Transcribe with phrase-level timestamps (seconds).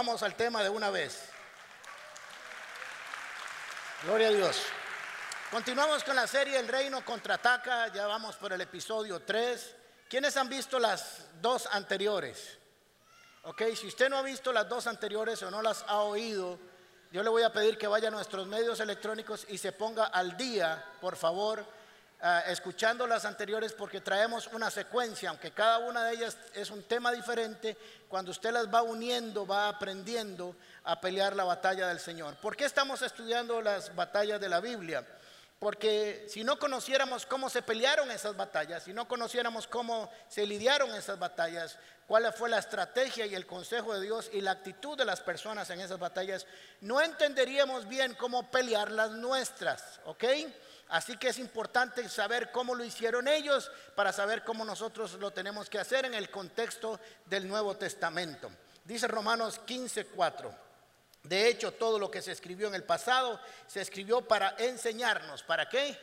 [0.00, 1.28] Vamos al tema de una vez.
[4.02, 4.56] Gloria a Dios.
[5.50, 9.76] Continuamos con la serie El Reino contraataca, ya vamos por el episodio 3.
[10.08, 12.56] ¿Quiénes han visto las dos anteriores?
[13.42, 16.58] Ok, si usted no ha visto las dos anteriores o no las ha oído,
[17.12, 20.34] yo le voy a pedir que vaya a nuestros medios electrónicos y se ponga al
[20.34, 21.62] día, por favor,
[22.22, 26.82] ah, escuchando las anteriores porque traemos una secuencia, aunque cada una de ellas es un
[26.82, 27.76] tema diferente,
[28.08, 32.36] cuando usted las va uniendo, va aprendiendo a pelear la batalla del Señor.
[32.36, 35.06] ¿Por qué estamos estudiando las batallas de la Biblia?
[35.60, 40.94] Porque si no conociéramos cómo se pelearon esas batallas, si no conociéramos cómo se lidiaron
[40.94, 45.04] esas batallas, cuál fue la estrategia y el consejo de Dios y la actitud de
[45.04, 46.46] las personas en esas batallas,
[46.80, 50.24] no entenderíamos bien cómo pelear las nuestras, ¿ok?
[50.90, 55.70] Así que es importante saber cómo lo hicieron ellos para saber cómo nosotros lo tenemos
[55.70, 58.50] que hacer en el contexto del Nuevo Testamento.
[58.84, 60.54] Dice Romanos 15, 4.
[61.22, 65.42] De hecho, todo lo que se escribió en el pasado se escribió para enseñarnos.
[65.42, 65.96] ¿Para qué?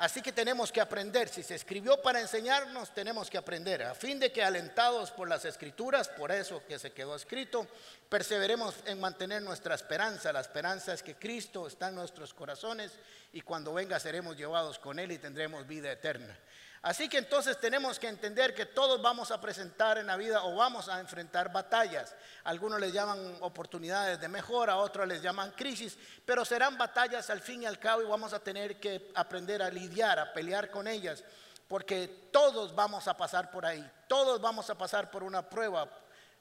[0.00, 1.28] Así que tenemos que aprender.
[1.28, 3.82] Si se escribió para enseñarnos, tenemos que aprender.
[3.82, 7.66] A fin de que alentados por las escrituras, por eso que se quedó escrito,
[8.08, 10.32] perseveremos en mantener nuestra esperanza.
[10.32, 12.92] La esperanza es que Cristo está en nuestros corazones
[13.34, 16.34] y cuando venga seremos llevados con Él y tendremos vida eterna.
[16.82, 20.56] Así que entonces tenemos que entender que todos vamos a presentar en la vida o
[20.56, 22.16] vamos a enfrentar batallas.
[22.44, 27.64] Algunos les llaman oportunidades de mejora, otros les llaman crisis, pero serán batallas al fin
[27.64, 31.22] y al cabo y vamos a tener que aprender a lidiar, a pelear con ellas,
[31.68, 35.86] porque todos vamos a pasar por ahí, todos vamos a pasar por una prueba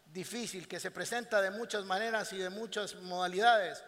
[0.05, 3.83] difícil que se presenta de muchas maneras y de muchas modalidades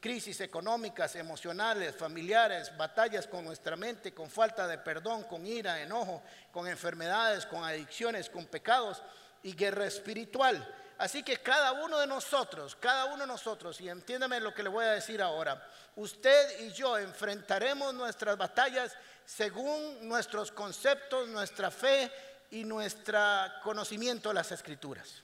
[0.00, 6.22] crisis económicas, emocionales, familiares, batallas con nuestra mente, con falta de perdón, con ira, enojo,
[6.50, 9.02] con enfermedades, con adicciones, con pecados
[9.42, 10.66] y guerra espiritual.
[10.98, 14.68] Así que cada uno de nosotros, cada uno de nosotros, y entiéndame lo que le
[14.68, 22.10] voy a decir ahora, usted y yo enfrentaremos nuestras batallas según nuestros conceptos, nuestra fe
[22.50, 23.18] y nuestro
[23.62, 25.22] conocimiento de las escrituras.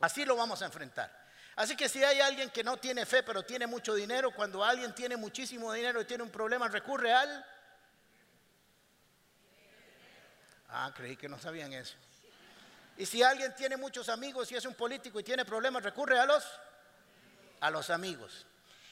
[0.00, 1.27] Así lo vamos a enfrentar.
[1.58, 4.94] Así que si hay alguien que no tiene fe pero tiene mucho dinero, cuando alguien
[4.94, 7.44] tiene muchísimo dinero y tiene un problema, recurre al...
[10.68, 11.96] Ah, creí que no sabían eso.
[12.96, 16.26] Y si alguien tiene muchos amigos y es un político y tiene problemas, recurre a
[16.26, 16.44] los
[17.58, 18.46] a los amigos.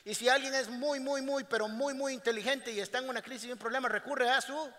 [0.05, 3.23] Y si alguien es muy, muy, muy, pero muy, muy inteligente y está en una
[3.23, 4.73] crisis y un problema, recurre a su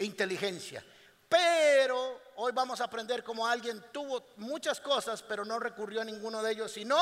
[0.00, 0.84] inteligencia.
[1.30, 6.40] Pero hoy vamos a aprender cómo alguien tuvo muchas cosas, pero no recurrió a ninguno
[6.40, 6.96] de ellos, sino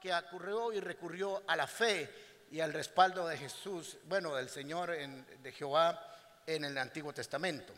[0.00, 4.90] que ocurrió y recurrió a la fe y al respaldo de Jesús, bueno, del Señor
[4.90, 6.16] de Jehová
[6.46, 7.72] en el Antiguo Testamento.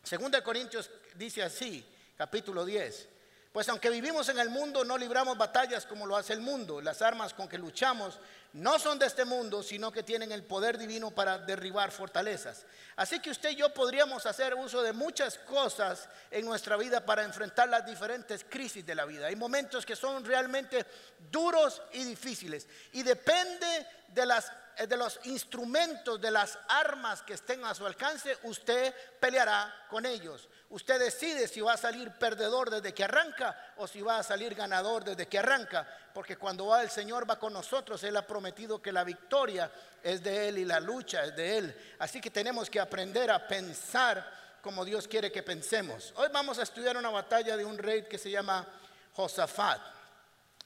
[0.00, 1.84] Segunda de Corintios dice así,
[2.16, 3.08] capítulo 10.
[3.58, 6.80] Pues aunque vivimos en el mundo, no libramos batallas como lo hace el mundo.
[6.80, 8.20] Las armas con que luchamos
[8.52, 12.64] no son de este mundo, sino que tienen el poder divino para derribar fortalezas.
[12.94, 17.24] Así que usted y yo podríamos hacer uso de muchas cosas en nuestra vida para
[17.24, 19.26] enfrentar las diferentes crisis de la vida.
[19.26, 20.86] Hay momentos que son realmente
[21.28, 22.68] duros y difíciles.
[22.92, 24.52] Y depende de las
[24.86, 30.48] de los instrumentos, de las armas que estén a su alcance, usted peleará con ellos.
[30.70, 34.54] Usted decide si va a salir perdedor desde que arranca o si va a salir
[34.54, 35.88] ganador desde que arranca.
[36.12, 39.70] Porque cuando va el Señor va con nosotros, Él ha prometido que la victoria
[40.02, 41.94] es de Él y la lucha es de Él.
[41.98, 46.12] Así que tenemos que aprender a pensar como Dios quiere que pensemos.
[46.16, 48.66] Hoy vamos a estudiar una batalla de un rey que se llama
[49.14, 49.80] Josafat.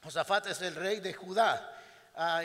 [0.03, 1.79] Josafat es el rey de Judá.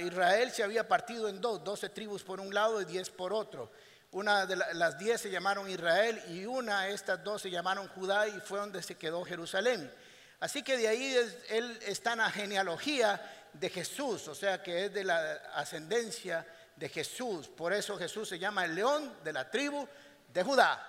[0.01, 3.71] Israel se había partido en dos, doce tribus por un lado y diez por otro.
[4.11, 8.27] Una de las diez se llamaron Israel y una de estas dos se llamaron Judá
[8.27, 9.93] y fue donde se quedó Jerusalén.
[10.41, 11.15] Así que de ahí
[11.51, 13.21] él está en la genealogía
[13.53, 17.49] de Jesús, o sea que es de la ascendencia de Jesús.
[17.49, 19.87] Por eso Jesús se llama el león de la tribu
[20.33, 20.81] de Judá,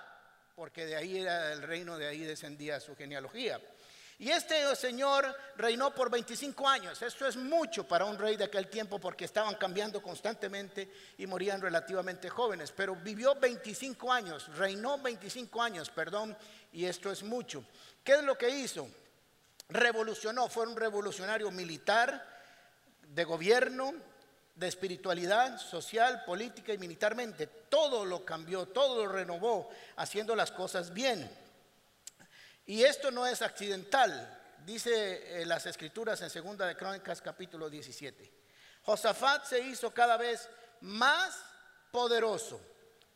[0.54, 3.60] porque de ahí era el reino, de ahí descendía su genealogía.
[4.20, 7.00] Y este señor reinó por 25 años.
[7.00, 11.58] Esto es mucho para un rey de aquel tiempo porque estaban cambiando constantemente y morían
[11.58, 12.70] relativamente jóvenes.
[12.70, 16.36] Pero vivió 25 años, reinó 25 años, perdón,
[16.70, 17.64] y esto es mucho.
[18.04, 18.86] ¿Qué es lo que hizo?
[19.70, 22.22] Revolucionó, fue un revolucionario militar,
[23.00, 23.94] de gobierno,
[24.54, 27.46] de espiritualidad, social, política y militarmente.
[27.46, 31.39] Todo lo cambió, todo lo renovó, haciendo las cosas bien.
[32.70, 38.32] Y esto no es accidental, dice eh, las escrituras en Segunda de Crónicas capítulo 17.
[38.84, 40.48] Josafat se hizo cada vez
[40.80, 41.36] más
[41.90, 42.60] poderoso,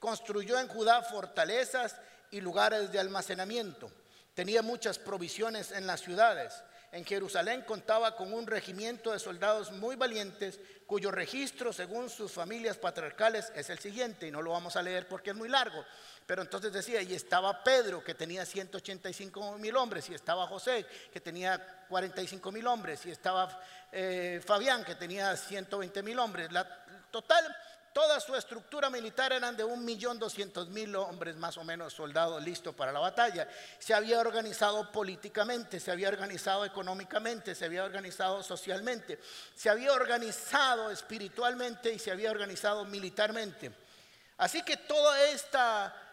[0.00, 1.94] construyó en Judá fortalezas
[2.32, 3.92] y lugares de almacenamiento.
[4.34, 6.64] Tenía muchas provisiones en las ciudades.
[6.90, 12.76] En Jerusalén contaba con un regimiento de soldados muy valientes, cuyo registro, según sus familias
[12.76, 15.84] patriarcales, es el siguiente, y no lo vamos a leer porque es muy largo.
[16.26, 21.20] Pero entonces decía, y estaba Pedro, que tenía 185 mil hombres, y estaba José, que
[21.20, 23.60] tenía 45 mil hombres, y estaba
[23.92, 26.50] eh, Fabián, que tenía 120 mil hombres.
[26.50, 26.66] La,
[27.10, 27.54] total,
[27.92, 32.42] toda su estructura militar eran de un millón doscientos mil hombres, más o menos, soldados
[32.42, 33.46] listos para la batalla.
[33.78, 39.20] Se había organizado políticamente, se había organizado económicamente, se había organizado socialmente,
[39.54, 43.70] se había organizado espiritualmente y se había organizado militarmente.
[44.38, 46.03] Así que toda esta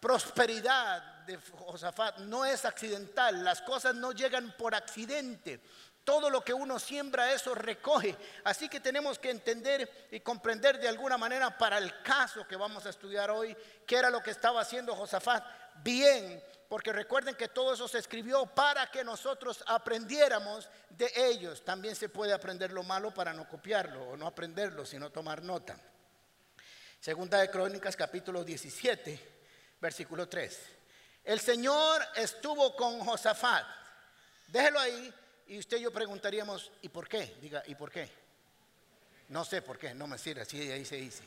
[0.00, 5.60] prosperidad de Josafat no es accidental, las cosas no llegan por accidente.
[6.02, 8.16] Todo lo que uno siembra, eso recoge.
[8.44, 12.86] Así que tenemos que entender y comprender de alguna manera para el caso que vamos
[12.86, 13.56] a estudiar hoy,
[13.86, 15.44] qué era lo que estaba haciendo Josafat
[15.82, 21.64] bien, porque recuerden que todo eso se escribió para que nosotros aprendiéramos de ellos.
[21.64, 25.76] También se puede aprender lo malo para no copiarlo o no aprenderlo, sino tomar nota.
[27.00, 29.18] Segunda de Crónicas capítulo 17,
[29.80, 30.58] versículo 3.
[31.24, 33.64] El Señor estuvo con Josafat.
[34.48, 35.14] Déjelo ahí
[35.46, 37.38] y usted y yo preguntaríamos, ¿y por qué?
[37.40, 38.06] Diga, ¿y por qué?
[39.30, 41.22] No sé por qué, no me sirve, así ahí se dice.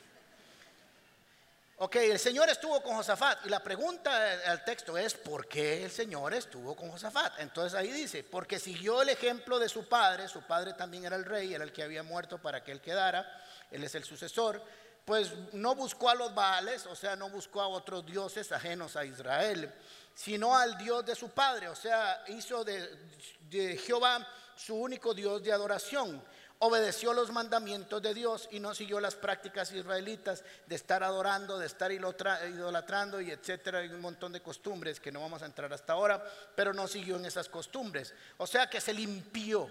[1.78, 5.92] Ok, el Señor estuvo con Josafat y la pregunta al texto es, ¿por qué el
[5.92, 7.40] Señor estuvo con Josafat?
[7.40, 11.26] Entonces ahí dice, porque siguió el ejemplo de su padre, su padre también era el
[11.26, 13.28] rey, era el que había muerto para que él quedara,
[13.72, 14.64] él es el sucesor,
[15.06, 19.06] pues no buscó a los Baales, o sea, no buscó a otros dioses ajenos a
[19.06, 19.74] Israel,
[20.16, 25.52] sino al Dios de su padre, o sea, hizo de, Jehová su único Dios de
[25.52, 26.24] adoración.
[26.60, 31.66] Obedeció los mandamientos de Dios y no siguió las prácticas israelitas de estar adorando, de
[31.66, 35.92] estar idolatrando y etcétera, y un montón de costumbres que no vamos a entrar hasta
[35.92, 36.24] ahora,
[36.56, 38.14] pero no siguió en esas costumbres.
[38.38, 39.70] O sea que se limpió,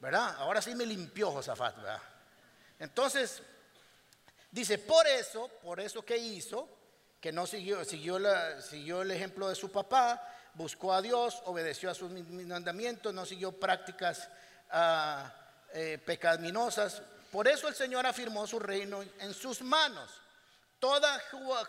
[0.00, 0.34] ¿verdad?
[0.38, 2.02] Ahora sí me limpió Josafat, ¿verdad?
[2.80, 3.40] Entonces,
[4.54, 6.68] Dice, por eso, por eso que hizo,
[7.20, 8.20] que no siguió, siguió,
[8.62, 13.50] siguió el ejemplo de su papá, buscó a Dios, obedeció a sus mandamientos, no siguió
[13.50, 14.28] prácticas
[14.72, 15.28] uh,
[16.06, 17.02] pecaminosas.
[17.32, 20.08] Por eso el Señor afirmó su reino en sus manos.
[20.78, 21.20] Toda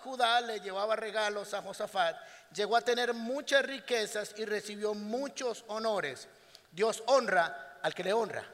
[0.04, 2.16] Judá le llevaba regalos a Josafat,
[2.54, 6.28] llegó a tener muchas riquezas y recibió muchos honores.
[6.72, 8.46] Dios honra al que le honra.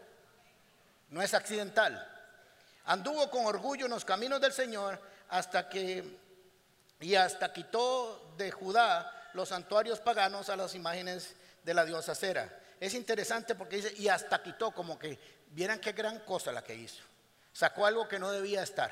[1.09, 2.07] No es accidental.
[2.85, 4.99] Anduvo con orgullo en los caminos del Señor
[5.29, 6.19] hasta que
[7.01, 12.59] y hasta quitó de Judá los santuarios paganos a las imágenes de la diosa Cera.
[12.79, 15.19] Es interesante porque dice, y hasta quitó, como que
[15.51, 17.03] vieran qué gran cosa la que hizo.
[17.51, 18.91] Sacó algo que no debía estar,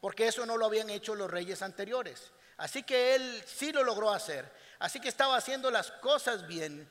[0.00, 2.30] porque eso no lo habían hecho los reyes anteriores.
[2.56, 4.50] Así que él sí lo logró hacer.
[4.78, 6.88] Así que estaba haciendo las cosas bien.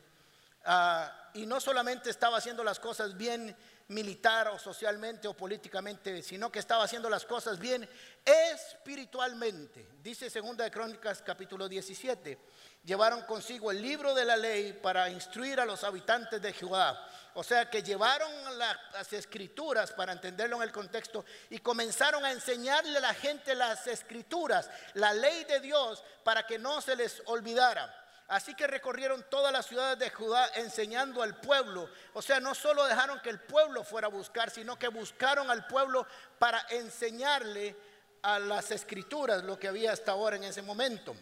[0.65, 3.55] Ah, y no solamente estaba haciendo las cosas bien
[3.89, 7.87] militar o socialmente o políticamente, sino que estaba haciendo las cosas bien
[8.23, 9.87] espiritualmente.
[10.01, 12.37] Dice segunda de Crónicas capítulo 17,
[12.83, 17.07] llevaron consigo el libro de la ley para instruir a los habitantes de Judá.
[17.35, 22.97] O sea que llevaron las escrituras para entenderlo en el contexto y comenzaron a enseñarle
[22.97, 28.02] a la gente las escrituras, la ley de Dios, para que no se les olvidara.
[28.33, 31.87] Así que recorrieron todas las ciudades de Judá enseñando al pueblo.
[32.13, 35.67] O sea, no solo dejaron que el pueblo fuera a buscar, sino que buscaron al
[35.67, 36.07] pueblo
[36.39, 37.75] para enseñarle
[38.23, 41.15] a las escrituras lo que había hasta ahora en ese momento.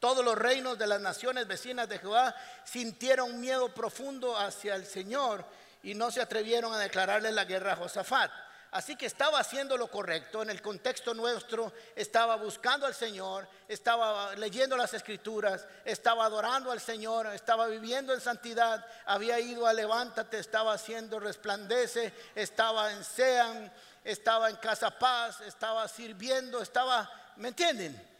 [0.00, 2.34] Todos los reinos de las naciones vecinas de Judá
[2.64, 5.44] sintieron miedo profundo hacia el Señor
[5.82, 8.32] y no se atrevieron a declararle la guerra a Josafat.
[8.72, 14.34] Así que estaba haciendo lo correcto en el contexto nuestro, estaba buscando al Señor, estaba
[14.36, 20.38] leyendo las escrituras, estaba adorando al Señor, estaba viviendo en santidad, había ido a levántate,
[20.38, 23.70] estaba haciendo resplandece, estaba en Sean,
[24.04, 28.10] estaba en Casa Paz, estaba sirviendo, estaba, ¿me entienden?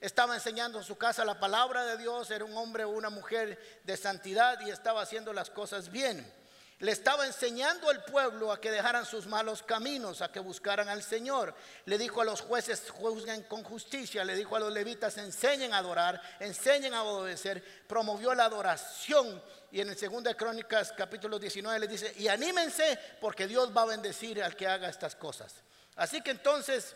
[0.00, 3.80] Estaba enseñando en su casa la palabra de Dios, era un hombre o una mujer
[3.82, 6.37] de santidad y estaba haciendo las cosas bien.
[6.80, 11.02] Le estaba enseñando al pueblo a que dejaran sus malos caminos, a que buscaran al
[11.02, 11.52] Señor.
[11.86, 14.24] Le dijo a los jueces, juzguen con justicia.
[14.24, 17.64] Le dijo a los levitas, enseñen a adorar, enseñen a obedecer.
[17.88, 19.42] Promovió la adoración.
[19.72, 23.82] Y en el segundo de Crónicas, capítulo 19, le dice, y anímense porque Dios va
[23.82, 25.56] a bendecir al que haga estas cosas.
[25.96, 26.94] Así que entonces,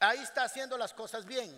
[0.00, 1.50] ahí está haciendo las cosas bien,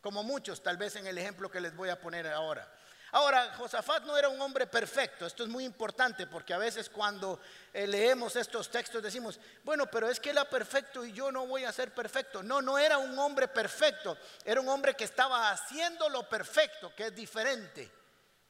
[0.00, 2.68] como muchos, tal vez en el ejemplo que les voy a poner ahora.
[3.12, 7.40] Ahora, Josafat no era un hombre perfecto, esto es muy importante porque a veces cuando
[7.72, 11.46] eh, leemos estos textos decimos, bueno, pero es que él era perfecto y yo no
[11.46, 12.42] voy a ser perfecto.
[12.42, 17.06] No, no era un hombre perfecto, era un hombre que estaba haciendo lo perfecto, que
[17.06, 17.90] es diferente.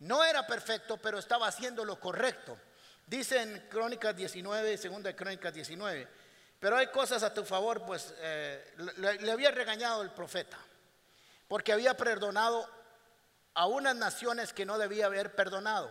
[0.01, 2.59] No era perfecto, pero estaba haciendo lo correcto.
[3.07, 6.07] Dice en Crónicas 19, segunda de Crónicas 19,
[6.59, 8.75] pero hay cosas a tu favor, pues eh,
[9.21, 10.59] le había regañado el profeta,
[11.49, 12.80] porque había perdonado
[13.61, 15.91] a unas naciones que no debía haber perdonado.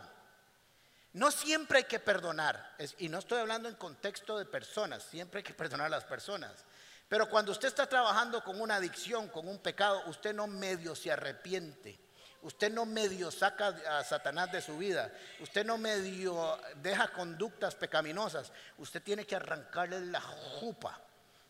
[1.14, 5.44] No siempre hay que perdonar, y no estoy hablando en contexto de personas, siempre hay
[5.44, 6.66] que perdonar a las personas.
[7.08, 11.12] Pero cuando usted está trabajando con una adicción, con un pecado, usted no medio se
[11.12, 12.00] arrepiente.
[12.42, 15.14] Usted no medio saca a Satanás de su vida.
[15.40, 18.52] Usted no medio deja conductas pecaminosas.
[18.80, 21.00] Usted tiene que arrancarle la jupa.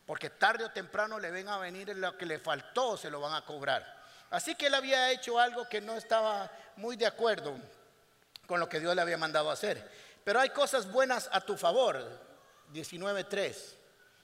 [0.04, 3.32] Porque tarde o temprano le ven a venir lo que le faltó, se lo van
[3.32, 3.99] a cobrar.
[4.30, 7.56] Así que él había hecho algo que no estaba muy de acuerdo
[8.46, 9.90] con lo que Dios le había mandado hacer.
[10.24, 11.98] Pero hay cosas buenas a tu favor.
[12.72, 13.56] 19.3.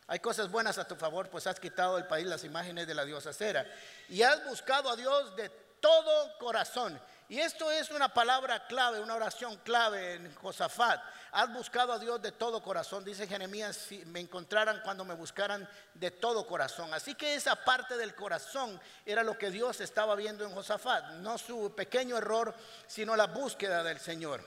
[0.09, 3.05] Hay cosas buenas a tu favor, pues has quitado del país las imágenes de la
[3.05, 3.67] diosa Cera.
[4.09, 5.49] Y has buscado a Dios de
[5.81, 7.01] todo corazón.
[7.29, 11.01] Y esto es una palabra clave, una oración clave en Josafat.
[11.33, 15.69] Has buscado a Dios de todo corazón, dice Jeremías, si me encontraran cuando me buscaran
[15.95, 16.95] de todo corazón.
[16.95, 21.37] Así que esa parte del corazón era lo que Dios estaba viendo en Josafat, no
[21.37, 22.55] su pequeño error,
[22.87, 24.41] sino la búsqueda del Señor.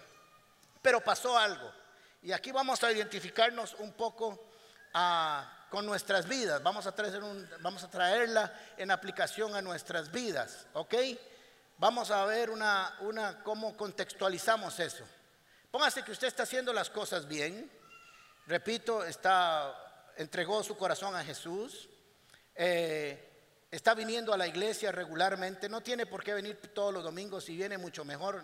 [0.81, 1.69] Pero pasó algo.
[2.21, 4.47] Y aquí vamos a identificarnos un poco
[4.93, 6.63] ah, con nuestras vidas.
[6.63, 7.21] Vamos a, traer
[7.59, 10.65] vamos a traerla en aplicación a nuestras vidas.
[10.73, 10.95] ¿Ok?
[11.79, 15.05] Vamos a ver una, una, cómo contextualizamos eso.
[15.71, 17.71] Póngase que usted está haciendo las cosas bien.
[18.47, 21.87] Repito, está, entregó su corazón a Jesús.
[22.53, 25.69] Eh, está viniendo a la iglesia regularmente.
[25.69, 27.45] No tiene por qué venir todos los domingos.
[27.45, 28.43] Si viene mucho mejor.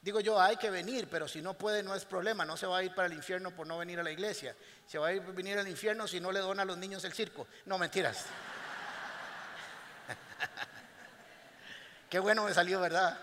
[0.00, 2.44] Digo yo, hay que venir, pero si no puede, no es problema.
[2.44, 4.56] No se va a ir para el infierno por no venir a la iglesia.
[4.88, 7.12] Se va a ir venir al infierno si no le dona a los niños el
[7.12, 7.46] circo.
[7.64, 8.24] No, mentiras.
[12.12, 13.18] Qué bueno me salió, ¿verdad?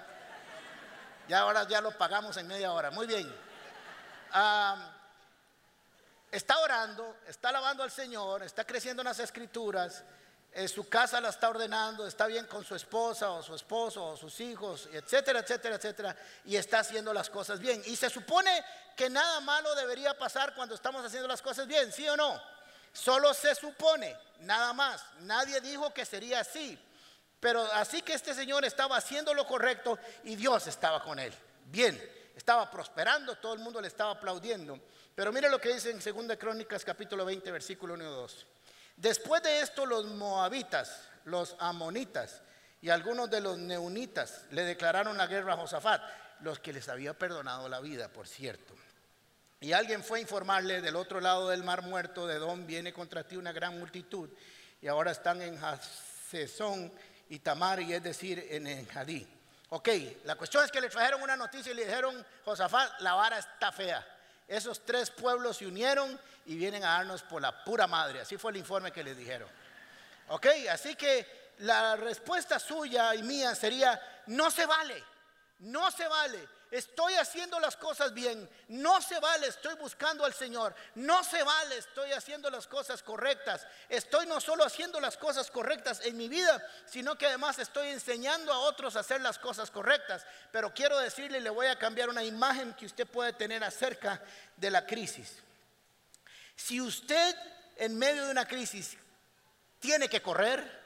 [1.28, 2.90] Ya ahora ya lo pagamos en media hora.
[2.90, 3.32] Muy bien.
[6.32, 10.04] está orando, está alabando al Señor, está creciendo en las escrituras,
[10.54, 14.18] en su casa la está ordenando, está bien con su esposa o su esposo o
[14.18, 16.16] sus hijos, etcétera, etcétera, etcétera,
[16.46, 17.84] y está haciendo las cosas bien.
[17.86, 18.66] Y se supone
[18.96, 22.42] que nada malo debería pasar cuando estamos haciendo las cosas bien, ¿sí o no?
[22.92, 25.04] Solo se supone, nada más.
[25.20, 26.89] Nadie dijo que sería así.
[27.40, 31.34] Pero así que este señor estaba haciendo lo correcto y Dios estaba con él.
[31.66, 32.00] Bien,
[32.36, 34.80] estaba prosperando, todo el mundo le estaba aplaudiendo.
[35.16, 38.46] Pero mire lo que dice en 2 Crónicas capítulo 20 versículo 1 y 2.
[38.98, 42.42] Después de esto los moabitas, los amonitas
[42.82, 46.02] y algunos de los neunitas le declararon la guerra a Josafat,
[46.42, 48.74] los que les había perdonado la vida, por cierto.
[49.62, 53.26] Y alguien fue a informarle del otro lado del mar muerto, de Don viene contra
[53.26, 54.30] ti una gran multitud
[54.82, 56.94] y ahora están en Hasesón
[57.30, 59.28] y Tamar, y es decir, en Enjadí.
[59.70, 59.90] Ok,
[60.24, 63.72] la cuestión es que le trajeron una noticia y le dijeron, Josafat, la vara está
[63.72, 64.06] fea.
[64.48, 68.22] Esos tres pueblos se unieron y vienen a darnos por la pura madre.
[68.22, 69.48] Así fue el informe que les dijeron.
[70.30, 75.04] Ok, así que la respuesta suya y mía sería, no se vale,
[75.60, 80.76] no se vale estoy haciendo las cosas bien, no se vale, estoy buscando al Señor,
[80.96, 86.02] no se vale, estoy haciendo las cosas correctas, estoy no solo haciendo las cosas correctas
[86.06, 90.26] en mi vida, sino que además estoy enseñando a otros a hacer las cosas correctas.
[90.52, 94.22] Pero quiero decirle, le voy a cambiar una imagen que usted puede tener acerca
[94.58, 95.38] de la crisis.
[96.56, 97.36] Si usted
[97.78, 98.98] en medio de una crisis
[99.80, 100.80] tiene que correr,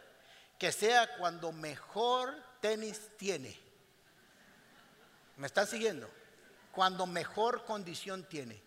[0.57, 3.62] que sea cuando mejor tenis tiene
[5.37, 6.09] ¿Me están siguiendo?
[6.71, 8.61] Cuando mejor condición tiene.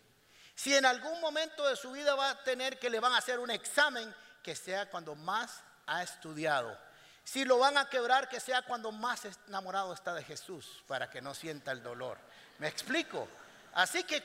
[0.54, 3.38] Si en algún momento de su vida va a tener que le van a hacer
[3.38, 6.76] un examen, que sea cuando más ha estudiado.
[7.25, 11.20] Si lo van a quebrar, que sea cuando más enamorado está de Jesús, para que
[11.20, 12.18] no sienta el dolor.
[12.58, 13.28] ¿Me explico?
[13.75, 14.23] Así que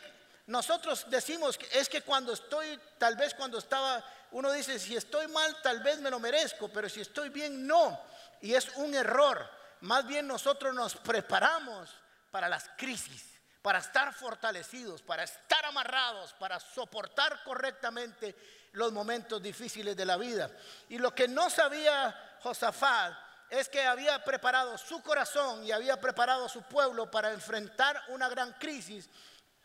[0.48, 5.28] nosotros decimos, que es que cuando estoy, tal vez cuando estaba, uno dice, si estoy
[5.28, 8.00] mal, tal vez me lo merezco, pero si estoy bien, no.
[8.42, 9.50] Y es un error.
[9.82, 11.90] Más bien nosotros nos preparamos
[12.32, 13.24] para las crisis,
[13.62, 18.36] para estar fortalecidos, para estar amarrados, para soportar correctamente
[18.72, 20.50] los momentos difíciles de la vida.
[20.90, 23.14] Y lo que no sabía Josafat
[23.50, 28.54] es que había preparado su corazón y había preparado su pueblo para enfrentar una gran
[28.54, 29.10] crisis,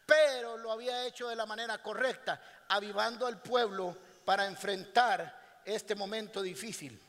[0.05, 6.43] pero lo había hecho de la manera correcta, avivando al pueblo para enfrentar este momento
[6.43, 7.01] difícil.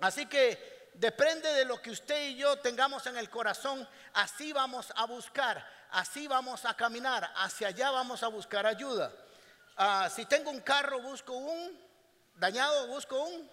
[0.00, 4.92] Así que depende de lo que usted y yo tengamos en el corazón, así vamos
[4.96, 9.12] a buscar, así vamos a caminar, hacia allá vamos a buscar ayuda.
[9.76, 11.78] Ah, si tengo un carro, busco un
[12.36, 13.48] dañado, busco un.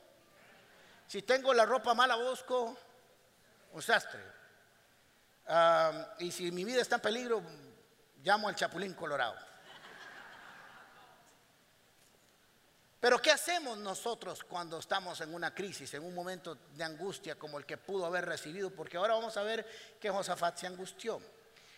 [1.08, 2.76] Si tengo la ropa mala, busco
[3.74, 4.22] un sastre.
[5.48, 7.44] Ah, y si mi vida está en peligro,
[8.24, 9.36] llamo al chapulín colorado.
[13.06, 17.60] Pero ¿qué hacemos nosotros cuando estamos en una crisis, en un momento de angustia como
[17.60, 18.72] el que pudo haber recibido?
[18.72, 19.64] Porque ahora vamos a ver
[20.02, 21.22] que Josafat se angustió.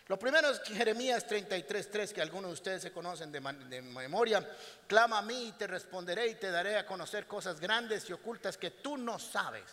[0.06, 4.42] Lo primero es Jeremías 33:3, que algunos de ustedes se conocen de, de, memoria.
[4.86, 8.56] Clama a mí y te responderé y te daré a conocer cosas grandes y ocultas
[8.56, 9.70] que tú no sabes.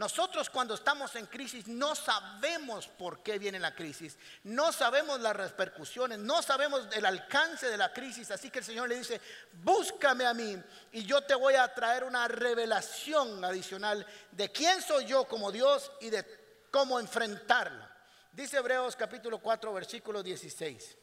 [0.00, 5.36] Nosotros cuando estamos en crisis no sabemos por qué viene la crisis, no sabemos las
[5.36, 8.30] repercusiones, no sabemos el alcance de la crisis.
[8.30, 9.20] Así que el Señor le dice,
[9.62, 10.56] búscame a mí
[10.92, 15.92] y yo te voy a traer una revelación adicional de quién soy yo como Dios
[16.00, 16.24] y de
[16.70, 17.94] cómo enfrentarla.
[18.32, 20.96] Dice Hebreos capítulo 4 versículo 16.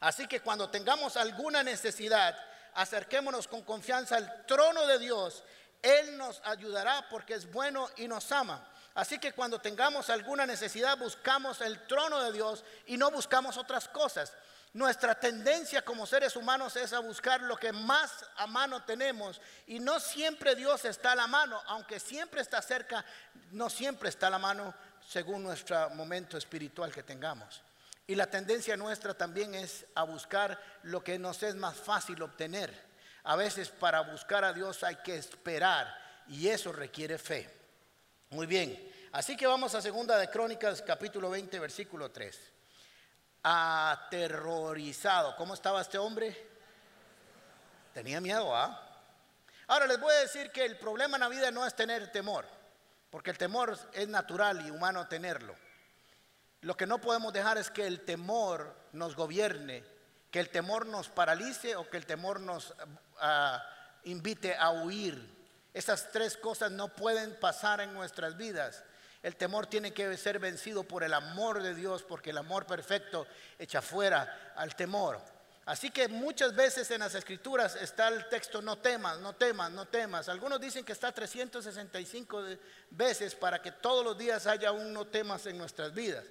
[0.00, 2.36] Así que cuando tengamos alguna necesidad,
[2.74, 5.44] acerquémonos con confianza al trono de Dios
[5.84, 8.66] él nos ayudará porque es bueno y nos ama.
[8.94, 13.88] Así que cuando tengamos alguna necesidad, buscamos el trono de Dios y no buscamos otras
[13.88, 14.32] cosas.
[14.72, 19.78] Nuestra tendencia como seres humanos es a buscar lo que más a mano tenemos y
[19.78, 23.04] no siempre Dios está a la mano, aunque siempre está cerca,
[23.52, 24.74] no siempre está a la mano
[25.06, 27.62] según nuestro momento espiritual que tengamos.
[28.06, 32.93] Y la tendencia nuestra también es a buscar lo que nos es más fácil obtener.
[33.24, 35.92] A veces para buscar a Dios hay que esperar
[36.28, 37.50] y eso requiere fe.
[38.30, 42.52] Muy bien, así que vamos a segunda de Crónicas capítulo 20 versículo 3.
[43.42, 45.36] Aterrorizado.
[45.36, 46.54] ¿Cómo estaba este hombre?
[47.94, 48.80] Tenía miedo, ¿ah?
[49.68, 52.46] Ahora les voy a decir que el problema en la vida no es tener temor,
[53.08, 55.54] porque el temor es natural y humano tenerlo.
[56.60, 59.82] Lo que no podemos dejar es que el temor nos gobierne,
[60.34, 62.74] que el temor nos paralice o que el temor nos
[64.02, 65.32] invite a huir.
[65.72, 68.82] Esas tres cosas no pueden pasar en nuestras vidas.
[69.22, 73.28] El temor tiene que ser vencido por el amor de Dios, porque el amor perfecto
[73.60, 75.22] echa fuera al temor.
[75.66, 79.86] Así que muchas veces en las escrituras está el texto no temas, no temas, no
[79.86, 80.28] temas.
[80.28, 82.42] Algunos dicen que está 365
[82.90, 86.24] veces para que todos los días haya un no temas en nuestras vidas.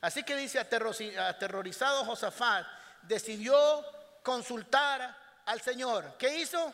[0.00, 3.84] Así que dice aterrorizado Josafat, decidió
[4.22, 6.16] consultar al Señor.
[6.18, 6.72] ¿Qué hizo?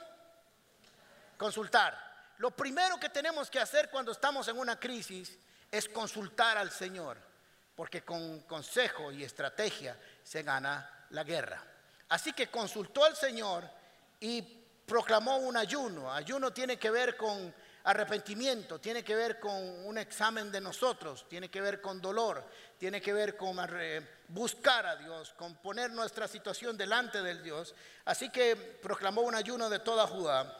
[1.36, 2.06] Consultar.
[2.38, 5.38] Lo primero que tenemos que hacer cuando estamos en una crisis
[5.70, 7.18] es consultar al Señor,
[7.74, 11.62] porque con consejo y estrategia se gana la guerra.
[12.08, 13.68] Así que consultó al Señor
[14.20, 14.42] y
[14.86, 16.12] proclamó un ayuno.
[16.12, 17.54] Ayuno tiene que ver con
[17.86, 22.44] arrepentimiento, tiene que ver con un examen de nosotros, tiene que ver con dolor,
[22.78, 23.56] tiene que ver con
[24.28, 27.76] buscar a Dios, con poner nuestra situación delante del Dios.
[28.04, 30.52] Así que proclamó un ayuno de toda Judá,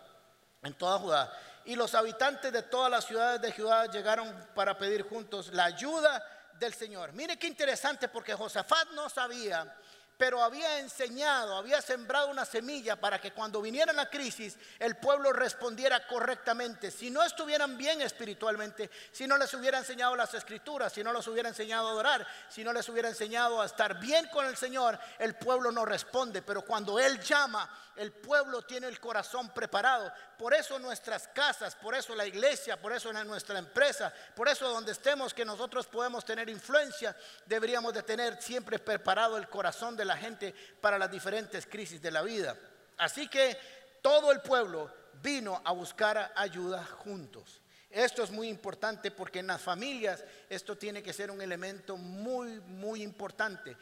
[0.63, 1.33] en toda Judá.
[1.65, 6.25] Y los habitantes de todas las ciudades de Judá llegaron para pedir juntos la ayuda
[6.61, 7.13] del Señor.
[7.13, 9.77] Mire qué interesante porque Josafat no sabía
[10.17, 15.33] pero había enseñado, había sembrado una semilla para que cuando viniera la crisis el pueblo
[15.33, 16.91] respondiera correctamente.
[16.91, 21.27] Si no estuvieran bien espiritualmente, si no les hubiera enseñado las escrituras, si no les
[21.27, 24.99] hubiera enseñado a adorar, si no les hubiera enseñado a estar bien con el Señor,
[25.19, 26.41] el pueblo no responde.
[26.41, 30.13] Pero cuando Él llama, el pueblo tiene el corazón preparado.
[30.39, 34.93] Por eso nuestras casas, por eso la iglesia, por eso nuestra empresa, por eso donde
[34.93, 40.17] estemos que nosotros podemos tener influencia, deberíamos de tener siempre preparado el corazón de la
[40.17, 42.57] gente para las diferentes crisis de la vida.
[42.99, 43.59] Así que
[44.03, 47.61] todo el pueblo vino a buscar ayuda juntos.
[47.91, 52.61] Esto es muy importante porque en las familias esto tiene que ser un elemento muy,
[52.61, 53.77] muy importante.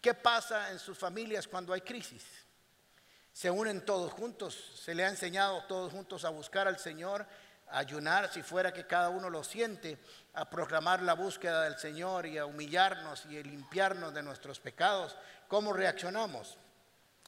[0.00, 2.24] ¿Qué pasa en sus familias cuando hay crisis?
[3.36, 7.26] Se unen todos juntos, se le ha enseñado todos juntos a buscar al Señor,
[7.68, 9.98] a ayunar si fuera que cada uno lo siente,
[10.32, 15.18] a proclamar la búsqueda del Señor y a humillarnos y a limpiarnos de nuestros pecados
[15.48, 16.56] cómo reaccionamos.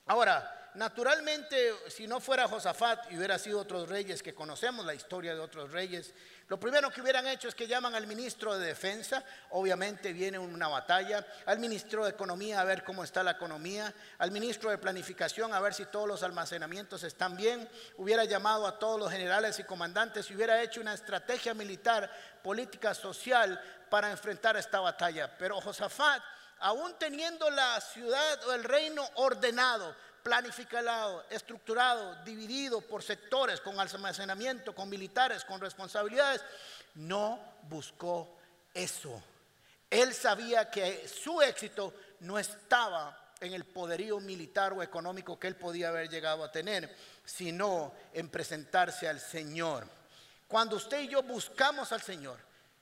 [0.09, 5.35] Ahora, naturalmente, si no fuera Josafat y hubiera sido otros reyes que conocemos la historia
[5.35, 6.15] de otros reyes,
[6.49, 10.67] lo primero que hubieran hecho es que llaman al ministro de defensa, obviamente viene una
[10.67, 15.53] batalla, al ministro de economía a ver cómo está la economía, al ministro de planificación
[15.53, 17.69] a ver si todos los almacenamientos están bien,
[17.99, 22.11] hubiera llamado a todos los generales y comandantes y hubiera hecho una estrategia militar,
[22.43, 25.37] política, social para enfrentar esta batalla.
[25.37, 26.23] Pero Josafat
[26.61, 34.75] aún teniendo la ciudad o el reino ordenado, planificado, estructurado, dividido por sectores, con almacenamiento,
[34.75, 36.43] con militares, con responsabilidades,
[36.95, 38.37] no buscó
[38.75, 39.23] eso.
[39.91, 45.57] Él sabía que su éxito no estaba en el poderío militar o económico que él
[45.57, 46.95] podía haber llegado a tener,
[47.25, 49.87] sino en presentarse al Señor.
[50.47, 52.39] Cuando usted y yo buscamos al Señor,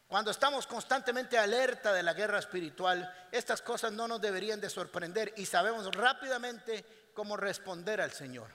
[0.09, 5.35] cuando estamos constantemente alerta de la guerra espiritual, estas cosas no nos deberían de sorprender
[5.37, 8.49] y sabemos rápidamente cómo responder al Señor.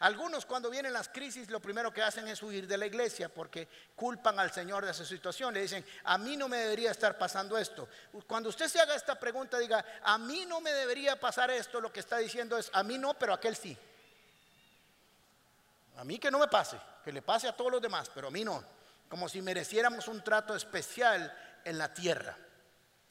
[0.00, 3.68] Algunos cuando vienen las crisis lo primero que hacen es huir de la iglesia porque
[3.94, 5.52] culpan al Señor de esa situación.
[5.52, 7.86] Le dicen, a mí no me debería estar pasando esto.
[8.26, 11.92] Cuando usted se haga esta pregunta, diga, a mí no me debería pasar esto, lo
[11.92, 13.76] que está diciendo es, a mí no, pero a aquel sí.
[15.98, 18.30] A mí que no me pase, que le pase a todos los demás, pero a
[18.30, 18.79] mí no.
[19.10, 22.38] Como si mereciéramos un trato especial en la tierra.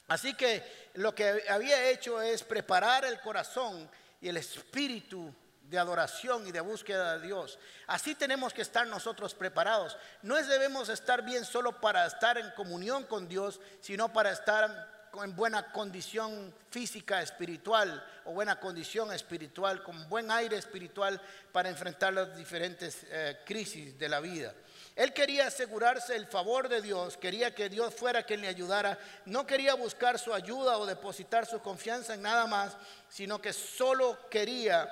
[0.08, 3.88] Así que lo que había hecho es preparar el corazón
[4.20, 5.32] y el espíritu
[5.62, 7.60] de adoración y de búsqueda de Dios.
[7.86, 9.96] Así tenemos que estar nosotros preparados.
[10.22, 15.36] No debemos estar bien solo para estar en comunión con Dios, sino para estar en
[15.36, 21.20] buena condición física, espiritual, o buena condición espiritual, con buen aire espiritual
[21.52, 24.52] para enfrentar las diferentes eh, crisis de la vida.
[24.96, 29.46] Él quería asegurarse el favor de Dios, quería que Dios fuera quien le ayudara, no
[29.46, 32.76] quería buscar su ayuda o depositar su confianza en nada más,
[33.08, 34.90] sino que solo quería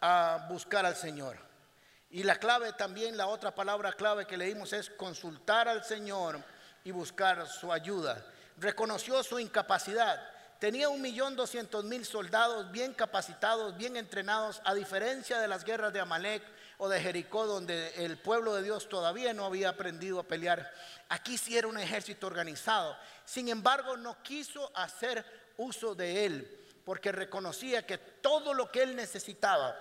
[0.00, 1.36] a buscar al Señor.
[2.10, 6.42] Y la clave también, la otra palabra clave que leímos es consultar al Señor
[6.82, 8.24] y buscar su ayuda.
[8.56, 10.20] Reconoció su incapacidad.
[10.58, 15.92] Tenía un millón doscientos mil soldados bien capacitados, bien entrenados, a diferencia de las guerras
[15.92, 16.42] de Amalek
[16.82, 20.72] o de Jericó, donde el pueblo de Dios todavía no había aprendido a pelear.
[21.10, 22.96] Aquí sí era un ejército organizado.
[23.26, 28.96] Sin embargo, no quiso hacer uso de él, porque reconocía que todo lo que él
[28.96, 29.76] necesitaba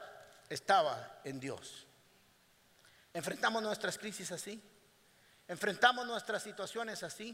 [0.50, 1.88] estaba en Dios.
[3.14, 4.62] Enfrentamos nuestras crisis así.
[5.48, 7.34] Enfrentamos nuestras situaciones así.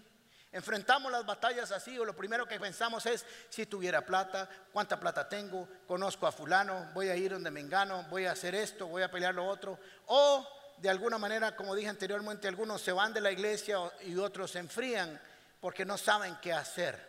[0.55, 5.27] Enfrentamos las batallas así o lo primero que pensamos es si tuviera plata, cuánta plata
[5.27, 9.03] tengo, conozco a fulano, voy a ir donde me engano, voy a hacer esto, voy
[9.03, 9.77] a pelear lo otro.
[10.05, 14.51] O de alguna manera, como dije anteriormente, algunos se van de la iglesia y otros
[14.51, 15.21] se enfrían
[15.59, 17.05] porque no saben qué hacer.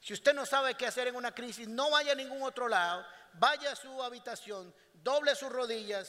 [0.00, 3.06] Si usted no sabe qué hacer en una crisis, no vaya a ningún otro lado,
[3.34, 6.08] vaya a su habitación, doble sus rodillas,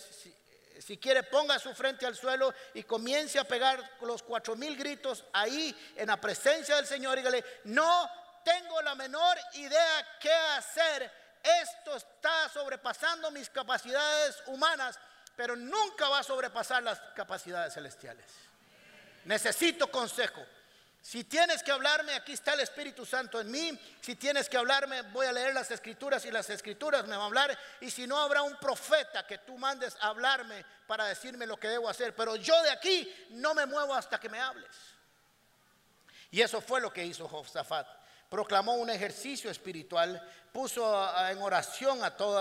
[0.79, 5.25] si, quiere ponga su frente al suelo y comience a pegar los cuatro mil gritos
[5.33, 8.09] ahí en la presencia del Señor y dígale, no
[8.43, 11.11] tengo la menor idea qué hacer,
[11.43, 14.99] esto está sobrepasando mis capacidades humanas,
[15.35, 18.25] pero nunca va a sobrepasar las capacidades celestiales.
[19.25, 20.41] Necesito consejo.
[21.01, 23.79] Si tienes que hablarme, aquí está el Espíritu Santo en mí.
[24.01, 27.25] Si tienes que hablarme, voy a leer las escrituras y las escrituras me van a
[27.25, 27.59] hablar.
[27.79, 31.69] Y si no, habrá un profeta que tú mandes a hablarme para decirme lo que
[31.69, 32.15] debo hacer.
[32.15, 34.69] Pero yo de aquí no me muevo hasta que me hables.
[36.29, 37.87] Y eso fue lo que hizo Josafat.
[38.29, 40.21] Proclamó un ejercicio espiritual,
[40.53, 42.39] puso en oración a todo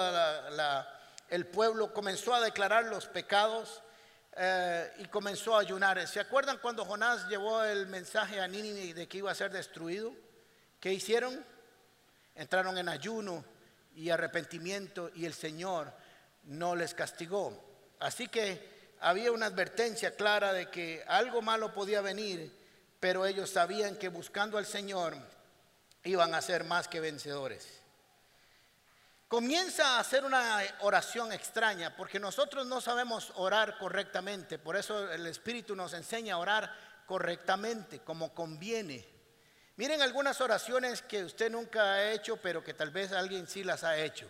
[1.30, 3.82] el pueblo, comenzó a declarar los pecados
[4.42, 6.08] eh, y comenzó a ayunar.
[6.08, 10.14] ¿Se acuerdan cuando Jonás llevó el mensaje a Nínive de que iba a ser destruido?
[10.80, 11.44] ¿Qué hicieron?
[12.34, 13.44] Entraron en ayuno
[13.94, 15.92] y arrepentimiento y el Señor
[16.44, 17.52] no les castigó.
[17.98, 22.50] Así que había una advertencia clara de que algo malo podía venir,
[22.98, 25.18] pero ellos sabían que buscando al Señor
[26.02, 27.79] iban a ser más que vencedores
[29.30, 35.24] comienza a hacer una oración extraña, porque nosotros no sabemos orar correctamente, por eso el
[35.24, 36.74] Espíritu nos enseña a orar
[37.06, 39.06] correctamente, como conviene.
[39.76, 43.84] Miren algunas oraciones que usted nunca ha hecho, pero que tal vez alguien sí las
[43.84, 44.28] ha hecho.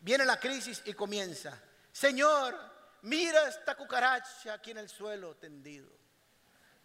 [0.00, 1.60] Viene la crisis y comienza,
[1.92, 2.58] Señor,
[3.02, 5.90] mira esta cucaracha aquí en el suelo tendido.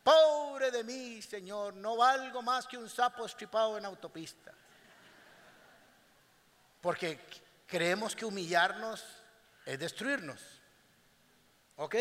[0.03, 4.53] Pobre de mí, Señor, no valgo más que un sapo estripado en autopista.
[6.83, 7.17] Porque
[7.65, 9.01] creemos que humillarnos
[9.65, 10.41] es destruirnos.
[11.77, 11.95] ¿Ok?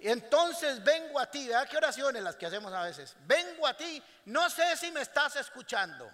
[0.00, 3.14] Entonces vengo a ti, ¿verdad qué oraciones las que hacemos a veces?
[3.20, 6.10] Vengo a ti, no sé si me estás escuchando.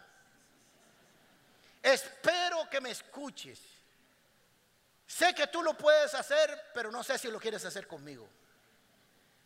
[1.83, 3.59] Espero que me escuches.
[5.07, 8.29] Sé que tú lo puedes hacer, pero no sé si lo quieres hacer conmigo.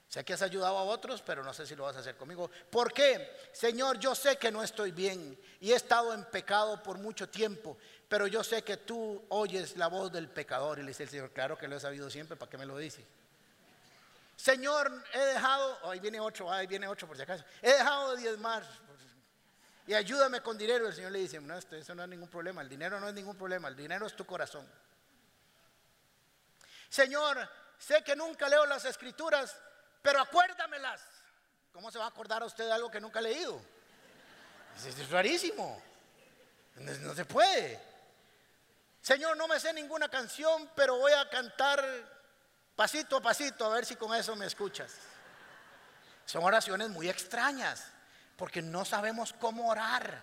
[0.08, 2.50] Sé que has ayudado a otros, pero no sé si lo vas a hacer conmigo.
[2.70, 3.36] ¿Por qué?
[3.52, 7.76] Señor, yo sé que no estoy bien y he estado en pecado por mucho tiempo,
[8.08, 10.78] pero yo sé que tú oyes la voz del pecador.
[10.78, 12.76] Y le dice el Señor, claro que lo he sabido siempre, ¿para qué me lo
[12.78, 13.04] dice?
[14.36, 18.22] Señor, he dejado, ahí viene otro, ahí viene otro por si acaso, he dejado de
[18.22, 18.62] diezmar
[19.86, 20.88] y ayúdame con dinero.
[20.88, 23.36] El Señor le dice, no, eso no es ningún problema, el dinero no es ningún
[23.36, 24.68] problema, el dinero es tu corazón.
[26.88, 29.56] Señor, sé que nunca leo las escrituras,
[30.02, 31.02] pero acuérdamelas
[31.76, 33.60] ¿cómo se va a acordar a usted de algo que nunca ha leído?
[34.76, 35.82] Es, rarísimo.
[36.76, 37.78] No, se puede.
[39.06, 41.80] Señor, no me sé ninguna canción, pero voy a cantar
[42.74, 44.94] pasito a pasito a ver si con eso me escuchas.
[46.24, 47.84] Son oraciones muy extrañas
[48.36, 50.20] porque no sabemos cómo orar.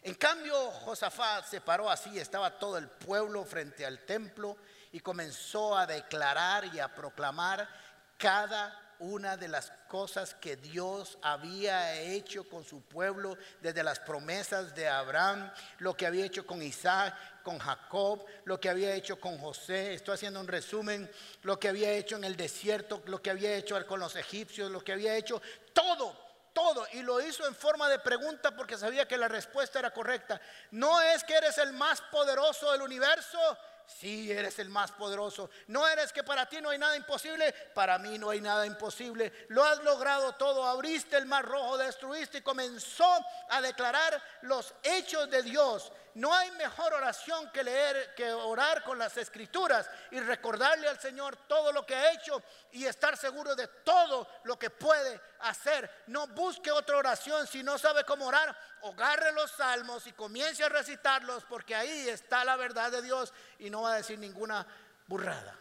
[0.00, 4.58] En cambio, Josafat se paró así, estaba todo el pueblo frente al templo
[4.92, 7.68] y comenzó a declarar y a proclamar
[8.16, 14.74] cada una de las cosas que Dios había hecho con su pueblo, desde las promesas
[14.74, 19.38] de Abraham, lo que había hecho con Isaac, con Jacob, lo que había hecho con
[19.38, 21.10] José, estoy haciendo un resumen,
[21.42, 24.82] lo que había hecho en el desierto, lo que había hecho con los egipcios, lo
[24.82, 25.40] que había hecho,
[25.72, 26.16] todo,
[26.52, 26.86] todo.
[26.92, 30.40] Y lo hizo en forma de pregunta porque sabía que la respuesta era correcta.
[30.70, 33.38] No es que eres el más poderoso del universo,
[33.86, 35.50] Sí, eres el más poderoso.
[35.68, 37.52] No eres que para ti no hay nada imposible.
[37.74, 39.32] Para mí no hay nada imposible.
[39.48, 40.64] Lo has logrado todo.
[40.64, 43.08] Abriste el mar rojo, destruiste y comenzó
[43.50, 45.92] a declarar los hechos de Dios.
[46.14, 51.36] No hay mejor oración que leer, que orar con las escrituras y recordarle al Señor
[51.48, 55.90] todo lo que ha hecho y estar seguro de todo lo que puede hacer.
[56.06, 58.56] No busque otra oración si no sabe cómo orar.
[58.84, 63.68] Agarre los salmos y comience a recitarlos porque ahí está la verdad de Dios y
[63.68, 64.64] no va a decir ninguna
[65.08, 65.58] burrada.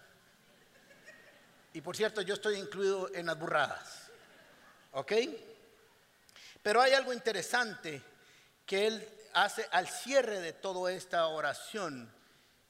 [1.73, 4.11] Y por cierto, yo estoy incluido en las burradas.
[4.91, 5.13] ¿Ok?
[6.61, 8.03] Pero hay algo interesante
[8.67, 12.11] que él hace al cierre de toda esta oración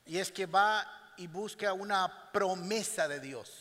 [0.06, 3.52] y es que va y busca una promesa de Dios.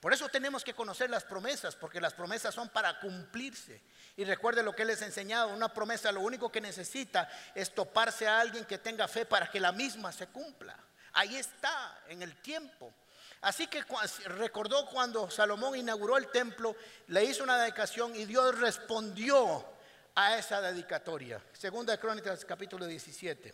[0.00, 3.82] Por eso tenemos que conocer las promesas, porque las promesas son para cumplirse.
[4.16, 8.26] Y recuerde lo que les he enseñado, una promesa lo único que necesita es toparse
[8.26, 10.78] a alguien que tenga fe para que la misma se cumpla.
[11.12, 12.92] Ahí está, en el tiempo.
[13.40, 13.84] Así que
[14.26, 16.76] recordó cuando Salomón inauguró el templo,
[17.08, 19.75] le hizo una dedicación y Dios respondió
[20.16, 21.40] a esa dedicatoria.
[21.52, 23.52] Segunda de Crónicas capítulo 17.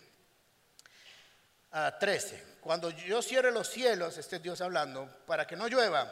[1.73, 2.59] A 13.
[2.61, 6.09] Cuando yo cierre los cielos, este Dios hablando, para que no llueva,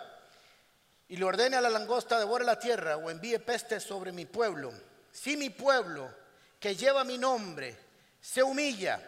[1.07, 4.73] y le ordene a la langosta devore la tierra o envíe peste sobre mi pueblo,
[5.13, 6.13] si mi pueblo
[6.59, 7.77] que lleva mi nombre
[8.21, 9.01] se humilla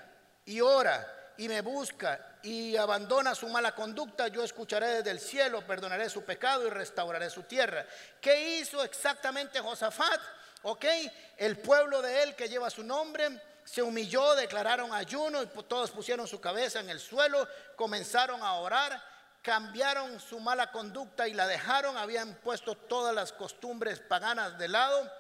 [0.45, 5.67] y ora y me busca y abandona su mala conducta, yo escucharé desde el cielo,
[5.67, 7.85] perdonaré su pecado y restauraré su tierra.
[8.21, 10.21] ¿Qué hizo exactamente Josafat?
[10.63, 10.85] ¿Ok?
[11.37, 16.27] El pueblo de él que lleva su nombre se humilló, declararon ayuno y todos pusieron
[16.27, 19.03] su cabeza en el suelo, comenzaron a orar,
[19.41, 25.11] cambiaron su mala conducta y la dejaron, habían puesto todas las costumbres paganas de lado.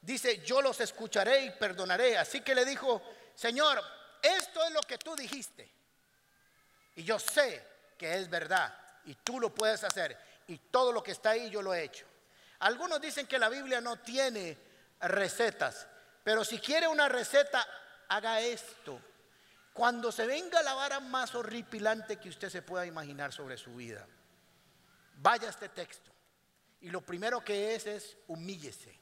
[0.00, 2.16] Dice, yo los escucharé y perdonaré.
[2.16, 3.02] Así que le dijo,
[3.34, 3.82] Señor,
[4.22, 5.70] esto es lo que tú dijiste.
[6.96, 7.66] Y yo sé
[7.98, 10.16] que es verdad y tú lo puedes hacer.
[10.48, 12.06] Y todo lo que está ahí yo lo he hecho.
[12.60, 14.69] Algunos dicen que la Biblia no tiene
[15.00, 15.86] recetas.
[16.22, 17.66] Pero si quiere una receta,
[18.08, 19.00] haga esto.
[19.72, 24.06] Cuando se venga la vara más horripilante que usted se pueda imaginar sobre su vida,
[25.16, 26.10] vaya a este texto.
[26.80, 28.98] Y lo primero que es es humíllese.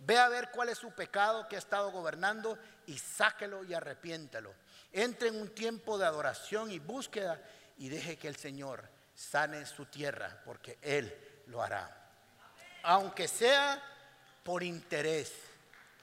[0.00, 4.54] Ve a ver cuál es su pecado que ha estado gobernando y sáquelo y arrepiéntalo.
[4.92, 7.40] Entre en un tiempo de adoración y búsqueda
[7.76, 11.96] y deje que el Señor sane su tierra, porque Él lo hará.
[12.82, 13.82] Aunque sea
[14.42, 15.32] por interés,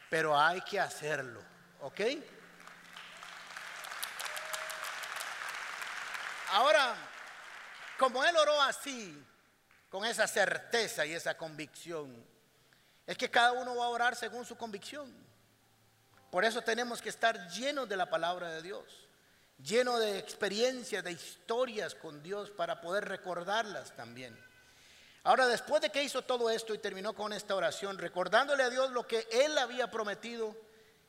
[0.10, 1.42] pero hay que hacerlo,
[1.82, 2.02] ¿ok?
[6.52, 6.96] Ahora,
[7.98, 9.22] como él oró así,
[9.90, 12.26] con esa certeza y esa convicción,
[13.06, 15.14] es que cada uno va a orar según su convicción.
[16.30, 19.08] Por eso tenemos que estar llenos de la palabra de Dios,
[19.58, 24.38] llenos de experiencias, de historias con Dios para poder recordarlas también.
[25.28, 28.92] Ahora, después de que hizo todo esto y terminó con esta oración, recordándole a Dios
[28.92, 30.56] lo que él había prometido,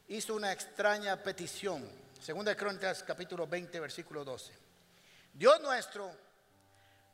[0.09, 1.89] hizo una extraña petición.
[2.21, 4.53] Segunda de Crónicas, capítulo 20, versículo 12.
[5.35, 6.11] Dios nuestro,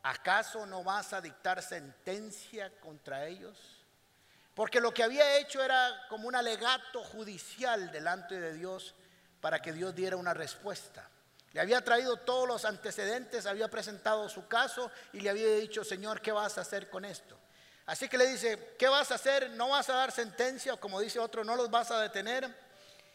[0.03, 3.85] ¿acaso no vas a dictar sentencia contra ellos?
[4.55, 8.95] Porque lo que había hecho era como un alegato judicial delante de Dios
[9.43, 11.11] para que Dios diera una respuesta.
[11.55, 16.21] Le había traído todos los antecedentes, había presentado su caso y le había dicho, Señor,
[16.21, 17.39] ¿qué vas a hacer con esto?
[17.87, 19.51] Así que le dice, ¿qué vas a hacer?
[19.51, 20.77] ¿No vas a dar sentencia?
[20.77, 22.53] Como dice otro, ¿no los vas a detener?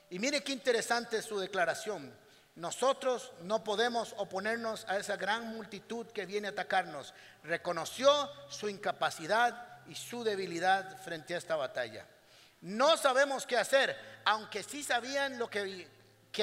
[0.10, 2.12] Y mire qué interesante su declaración.
[2.56, 7.14] Nosotros no podemos oponernos a esa gran multitud que viene a atacarnos.
[7.44, 12.06] Reconoció su incapacidad y su debilidad frente a esta batalla.
[12.62, 15.88] No sabemos qué hacer, aunque sí sabían lo que,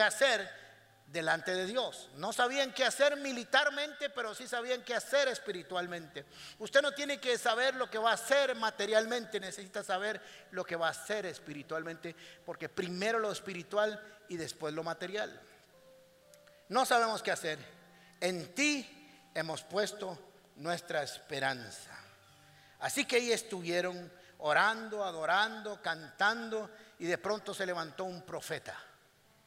[0.03, 0.66] hacer
[1.07, 2.11] delante de Dios.
[2.17, 6.25] No sabían qué hacer militarmente, pero sí sabían qué hacer espiritualmente.
[6.59, 10.77] Usted no tiene que saber lo que va a hacer materialmente, necesita saber lo que
[10.77, 12.15] va a hacer espiritualmente,
[12.45, 15.41] porque primero lo espiritual y después lo material.
[16.69, 17.59] No sabemos qué hacer.
[18.21, 20.19] En ti hemos puesto
[20.57, 21.93] nuestra esperanza.
[22.81, 28.77] Así que ahí estuvieron orando, adorando, cantando, y de pronto se levantó un profeta.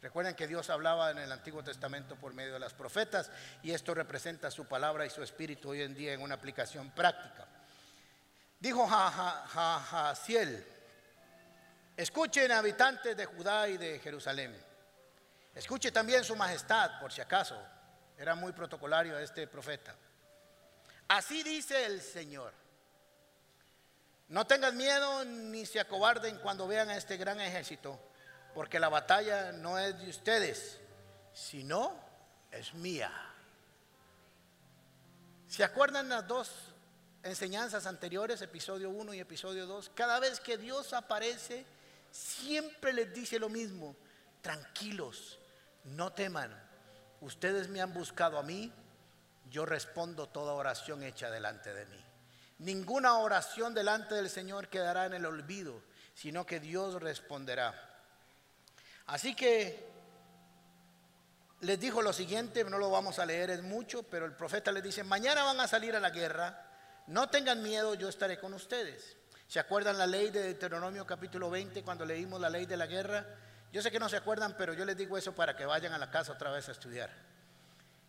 [0.02, 3.30] Recuerden que Dios hablaba en el Antiguo Testamento por medio de las profetas
[3.62, 7.46] y esto representa su palabra y su espíritu hoy en día en una aplicación práctica.
[8.60, 10.66] Dijo Jaciel,
[11.98, 14.56] escuchen habitantes de Judá y de Jerusalén,
[15.54, 17.62] escuche también su majestad por si acaso,
[18.18, 19.96] era muy protocolario este profeta.
[21.10, 22.54] Así dice el Señor.
[24.30, 28.09] No tengan miedo ni se acobarden cuando vean a este gran ejército
[28.60, 30.82] porque la batalla no es de ustedes,
[31.34, 31.98] sino
[32.52, 33.10] es mía.
[35.48, 36.52] ¿Se acuerdan las dos
[37.24, 39.92] enseñanzas anteriores, episodio 1 y episodio 2?
[39.96, 41.66] Cada vez que Dios aparece,
[42.12, 43.96] siempre les dice lo mismo,
[44.42, 45.40] tranquilos,
[45.86, 46.54] no teman,
[47.22, 48.74] ustedes me han buscado a mí,
[49.50, 52.06] yo respondo toda oración hecha delante de mí.
[52.58, 55.82] Ninguna oración delante del Señor quedará en el olvido,
[56.14, 57.89] sino que Dios responderá.
[59.10, 59.90] Así que
[61.62, 64.84] les dijo lo siguiente, no lo vamos a leer, es mucho, pero el profeta les
[64.84, 66.68] dice, mañana van a salir a la guerra,
[67.08, 69.18] no tengan miedo, yo estaré con ustedes.
[69.48, 73.26] ¿Se acuerdan la ley de Deuteronomio capítulo 20 cuando leímos la ley de la guerra?
[73.74, 75.98] Yo sé que no se acuerdan, pero yo les digo eso para que vayan a
[75.98, 77.10] la casa otra vez a estudiar.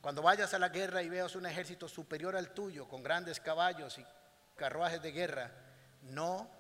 [0.03, 3.97] Cuando vayas a la guerra y veas un ejército superior al tuyo, con grandes caballos
[3.97, 4.05] y
[4.55, 5.51] carruajes de guerra,
[6.03, 6.51] no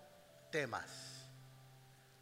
[0.50, 1.09] temas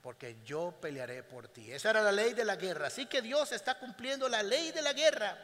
[0.08, 1.70] porque yo pelearé por ti.
[1.70, 2.86] Esa era la ley de la guerra.
[2.86, 5.36] Así que Dios está cumpliendo la ley de la guerra.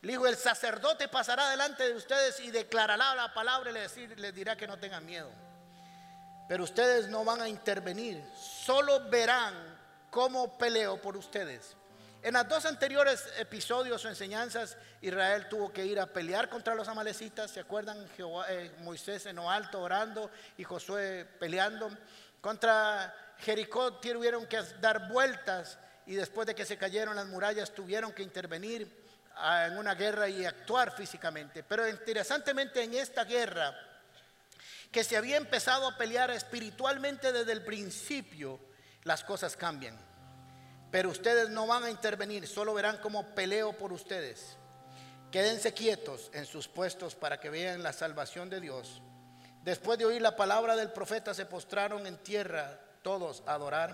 [0.00, 4.56] Le dijo, el sacerdote pasará delante de ustedes y declarará la palabra y les, dirá
[4.56, 5.30] que no tengan miedo.
[6.48, 9.78] Pero ustedes no van a intervenir, solo verán
[10.10, 11.76] cómo peleo por ustedes.
[12.22, 16.88] En los dos anteriores episodios o enseñanzas, Israel tuvo que ir a pelear contra los
[16.88, 17.50] amalecitas.
[17.50, 18.08] ¿Se acuerdan?
[18.48, 21.90] Eh, Moisés en lo alto orando y Josué peleando
[22.40, 28.12] contra Jericó tuvieron que dar vueltas y después de que se cayeron las murallas tuvieron
[28.12, 28.90] que intervenir
[29.36, 31.62] ah, en una guerra y actuar físicamente.
[31.62, 33.76] Pero interesantemente en esta guerra,
[34.90, 38.58] que se había empezado a pelear espiritualmente desde el principio,
[39.04, 39.98] las cosas cambian.
[40.90, 44.56] Pero ustedes no van a intervenir, solo verán cómo peleo por ustedes.
[45.30, 49.02] Quédense quietos en sus puestos para que vean la salvación de Dios.
[49.62, 53.90] Después de oír la palabra del profeta, se postraron en tierra todos a adorar.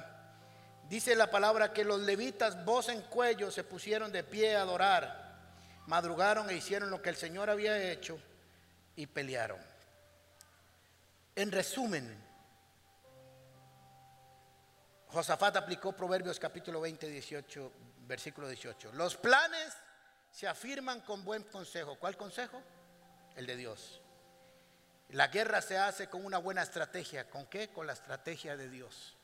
[0.89, 5.39] Dice la palabra que los levitas, voz en cuello, se pusieron de pie a adorar.
[5.87, 8.19] Madrugaron e hicieron lo que el Señor había hecho
[8.97, 9.61] y pelearon.
[11.37, 12.13] En resumen,
[15.07, 17.73] Josafat aplicó Proverbios capítulo 20, 18,
[18.09, 18.95] versículo 18.
[18.95, 19.75] Los planes
[20.33, 21.95] se afirman con buen consejo.
[22.01, 22.61] ¿Cuál consejo?
[23.37, 24.01] El de Dios.
[25.11, 27.29] La guerra se hace con una buena estrategia.
[27.29, 27.69] ¿Con qué?
[27.69, 29.15] Con la estrategia de Dios.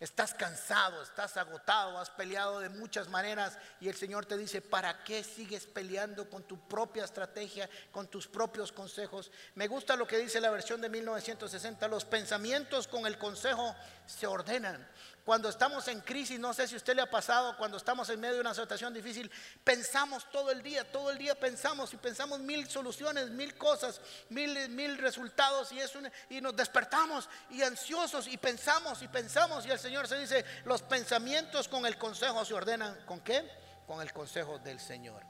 [0.00, 5.04] Estás cansado, estás agotado, has peleado de muchas maneras y el Señor te dice, ¿para
[5.04, 9.30] qué sigues peleando con tu propia estrategia, con tus propios consejos?
[9.54, 13.74] Me gusta lo que dice la versión de 1960, los pensamientos con el consejo
[14.06, 14.84] se ordenan.
[15.24, 18.20] Cuando estamos en crisis, no sé si a usted le ha pasado, cuando estamos en
[18.20, 19.30] medio de una situación difícil,
[19.64, 24.68] pensamos todo el día, todo el día pensamos y pensamos mil soluciones, mil cosas, mil,
[24.68, 25.92] mil resultados y, es
[26.28, 30.82] y nos despertamos y ansiosos y pensamos y pensamos y el Señor se dice, los
[30.82, 32.94] pensamientos con el consejo se ordenan.
[33.06, 33.50] ¿Con qué?
[33.86, 35.22] Con el consejo del Señor.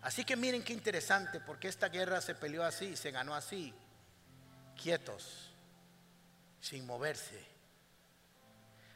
[0.00, 3.74] Así que miren qué interesante, porque esta guerra se peleó así, se ganó así,
[4.74, 5.50] quietos,
[6.62, 7.55] sin moverse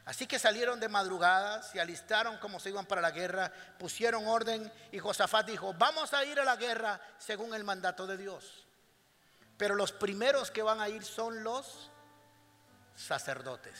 [0.05, 4.71] Así que salieron de madrugada, se alistaron como se iban para la guerra, pusieron orden
[4.91, 8.65] y Josafat dijo, vamos a ir a la guerra según el mandato de Dios.
[9.57, 11.91] Pero los primeros que van a ir son los
[12.95, 13.79] sacerdotes.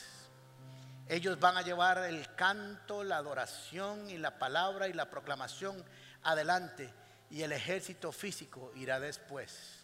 [1.08, 5.84] Ellos van a llevar el canto, la adoración y la palabra y la proclamación
[6.22, 6.94] adelante
[7.30, 9.81] y el ejército físico irá después.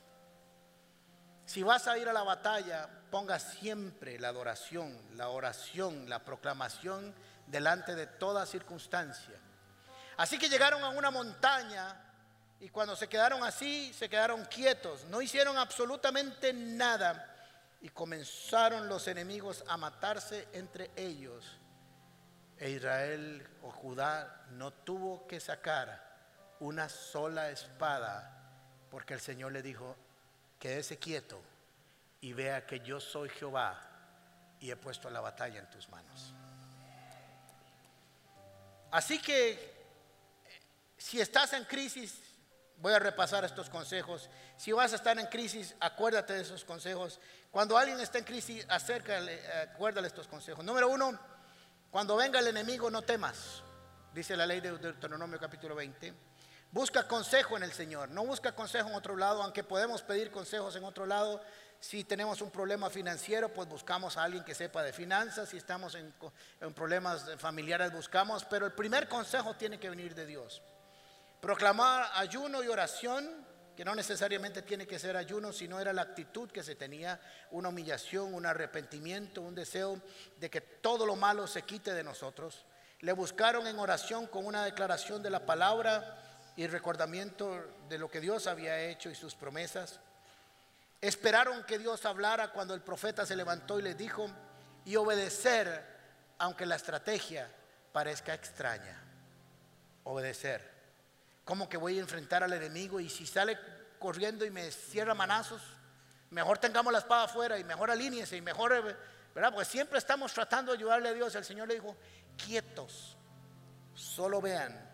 [1.48, 7.14] Si vas a ir a la batalla, ponga siempre la adoración, la oración, la proclamación
[7.46, 9.40] delante de toda circunstancia.
[10.18, 11.96] Así que llegaron a una montaña
[12.60, 17.34] y cuando se quedaron así, se quedaron quietos, no hicieron absolutamente nada
[17.80, 21.58] y comenzaron los enemigos a matarse entre ellos.
[22.58, 28.34] E Israel o Judá no tuvo que sacar una sola espada
[28.90, 29.96] porque el Señor le dijo,
[30.58, 31.40] quédese quieto
[32.20, 33.80] y vea que yo soy Jehová
[34.60, 36.34] y he puesto la batalla en tus manos.
[38.90, 39.76] Así que
[40.96, 42.18] si estás en crisis,
[42.78, 44.28] voy a repasar estos consejos.
[44.56, 47.20] Si vas a estar en crisis, acuérdate de esos consejos.
[47.50, 50.64] Cuando alguien está en crisis, acércale, acuérdale estos consejos.
[50.64, 51.18] Número uno,
[51.90, 53.62] cuando venga el enemigo, no temas,
[54.12, 56.14] dice la ley de Deuteronomio capítulo 20.
[56.70, 60.76] Busca consejo en el Señor, no busca consejo en otro lado, aunque podemos pedir consejos
[60.76, 61.40] en otro lado.
[61.80, 65.48] Si tenemos un problema financiero, pues buscamos a alguien que sepa de finanzas.
[65.48, 66.12] Si estamos en,
[66.74, 68.44] problemas familiares, buscamos.
[68.44, 70.60] Pero el primer consejo tiene que venir de Dios.
[71.40, 76.50] Proclamar ayuno y oración, que no necesariamente tiene que ser ayuno, sino era la actitud
[76.50, 77.18] que se tenía,
[77.52, 80.02] una humillación, un arrepentimiento, un deseo
[80.36, 82.66] de que todo lo malo se quite de nosotros.
[83.00, 86.27] Le buscaron en oración con una declaración de la palabra
[86.58, 90.00] y recordamiento de lo que Dios había hecho y sus promesas.
[91.00, 94.28] Esperaron que Dios hablara cuando el profeta se levantó y les dijo,
[94.84, 95.86] y obedecer,
[96.36, 97.48] aunque la estrategia
[97.92, 99.00] parezca extraña.
[100.02, 100.68] Obedecer.
[101.44, 103.56] ¿Cómo que voy a enfrentar al enemigo y si sale
[104.00, 105.62] corriendo y me cierra manazos?
[106.30, 108.96] Mejor tengamos la espada afuera y mejor alíñese y mejor,
[109.32, 109.54] ¿verdad?
[109.54, 111.36] Pues siempre estamos tratando de ayudarle a Dios.
[111.36, 111.94] El Señor le dijo,
[112.36, 113.16] quietos,
[113.94, 114.87] solo vean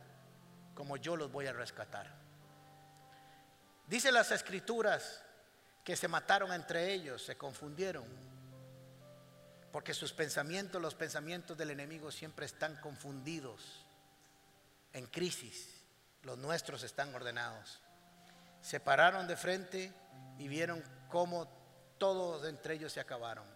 [0.75, 2.11] como yo los voy a rescatar.
[3.87, 5.23] Dice las escrituras
[5.85, 8.05] que se mataron entre ellos, se confundieron,
[9.71, 13.85] porque sus pensamientos, los pensamientos del enemigo siempre están confundidos,
[14.93, 15.83] en crisis,
[16.23, 17.81] los nuestros están ordenados.
[18.63, 19.93] Se pararon de frente
[20.39, 21.49] y vieron cómo
[21.99, 23.47] todos entre ellos se acabaron.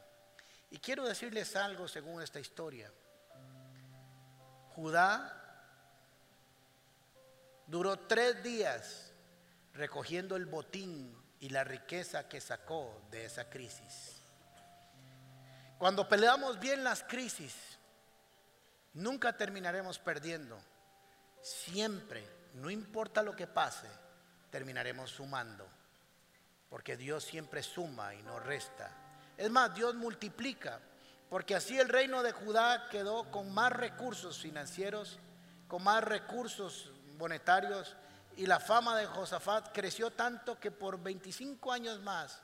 [0.71, 2.93] Y quiero decirles algo según esta historia.
[4.75, 5.48] Judá
[7.69, 9.13] Duró tres días
[9.75, 14.17] recogiendo el botín y la riqueza que sacó de esa crisis.
[15.77, 17.55] Cuando peleamos bien las crisis,
[18.95, 20.59] nunca terminaremos perdiendo.
[21.43, 23.87] Siempre, no importa lo que pase,
[24.51, 25.69] terminaremos sumando.
[26.71, 28.91] Porque Dios siempre suma y no resta.
[29.37, 30.81] Es más, Dios multiplica.
[31.29, 35.19] Porque así el reino de Judá quedó con más recursos financieros,
[35.69, 37.97] con más recursos monetarios
[38.37, 42.41] y la fama de Josafat creció tanto que por 25 años más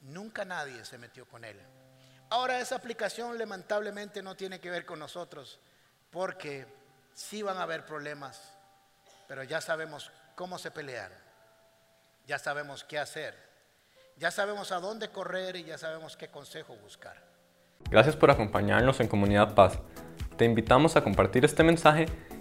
[0.00, 1.60] nunca nadie se metió con él.
[2.30, 5.58] Ahora esa aplicación lamentablemente no tiene que ver con nosotros
[6.10, 6.66] porque
[7.12, 8.40] sí van a haber problemas,
[9.26, 11.10] pero ya sabemos cómo se pelean,
[12.26, 13.34] ya sabemos qué hacer,
[14.16, 17.16] ya sabemos a dónde correr y ya sabemos qué consejo buscar.
[17.90, 19.78] Gracias por acompañarnos en Comunidad Paz.
[20.36, 22.06] Te invitamos a compartir este mensaje